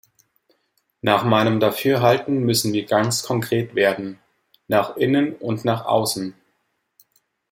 [1.03, 4.17] Nach meinem Dafürhalten müssen wir ganz konkret werden.
[4.67, 6.33] Nach innen und nach außen.